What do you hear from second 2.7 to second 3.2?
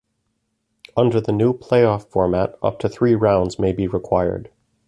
to three